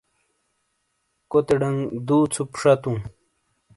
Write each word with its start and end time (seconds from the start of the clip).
کوتے 1.31 1.55
ڈنگ 1.61 1.79
دُو 2.07 2.17
ژُپ 2.33 2.51
شاتُوں۔ 2.61 2.97